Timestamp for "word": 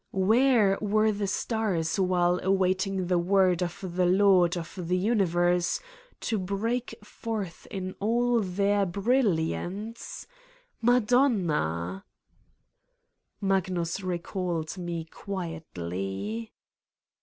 3.19-3.61